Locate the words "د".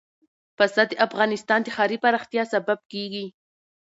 0.89-0.91, 1.63-1.67